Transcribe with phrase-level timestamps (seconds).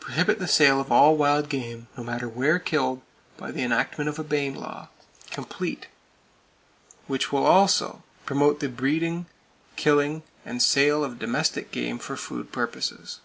[0.00, 3.02] Prohibit the sale of all wild game, no matter where killed,
[3.36, 4.88] by the enactment of a Bayne law,
[5.30, 5.86] complete,
[7.06, 9.26] which will also Promote the breeding,
[9.76, 13.20] killing and sale of domestic game for food purposes.